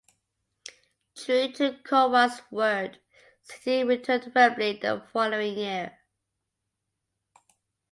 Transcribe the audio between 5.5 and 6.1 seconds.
year.